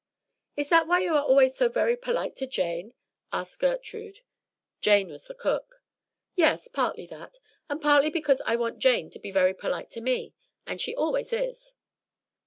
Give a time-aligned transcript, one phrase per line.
[0.57, 2.95] "Is that why you are always so very polite to Jane?"
[3.31, 4.21] asked Gertrude.
[4.81, 5.83] Jane was the cook.
[6.33, 7.37] "Yes, partly that;
[7.69, 10.33] and partly because I want Jane to be very polite to me;
[10.65, 11.75] and she always is."